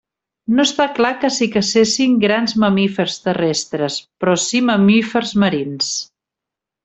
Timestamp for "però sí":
4.23-4.63